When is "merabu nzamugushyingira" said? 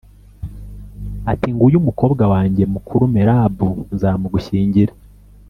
3.15-4.93